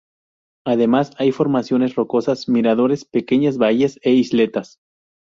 Además, 0.65 1.11
hay 1.19 1.31
formaciones 1.31 1.93
rocosas, 1.93 2.49
miradores, 2.49 3.05
pequeñas 3.05 3.59
bahías 3.59 3.99
e 4.01 4.09
isletas. 4.13 4.79